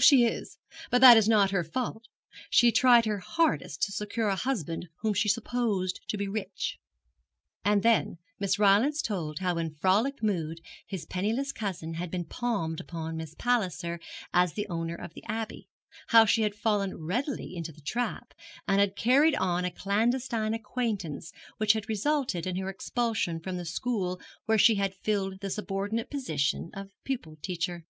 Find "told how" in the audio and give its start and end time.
9.00-9.56